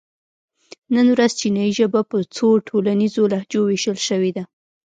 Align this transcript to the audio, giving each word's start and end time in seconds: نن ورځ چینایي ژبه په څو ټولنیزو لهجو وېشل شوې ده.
نن 0.95 1.07
ورځ 1.13 1.31
چینایي 1.39 1.71
ژبه 1.79 2.01
په 2.09 2.17
څو 2.35 2.47
ټولنیزو 2.67 3.23
لهجو 3.33 3.61
وېشل 3.67 3.97
شوې 4.07 4.31
ده. 4.37 4.43